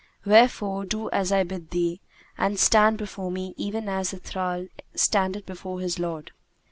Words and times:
Wherefore, 0.25 0.83
do 0.85 1.11
as 1.11 1.31
I 1.31 1.43
bid 1.43 1.69
thee, 1.69 2.01
and 2.35 2.57
stand 2.57 2.97
before 2.97 3.29
me 3.29 3.53
even 3.55 3.87
as 3.87 4.09
the 4.09 4.17
thrall 4.17 4.65
standeth 4.95 5.45
before 5.45 5.79
his 5.79 5.99
lord." 5.99 6.31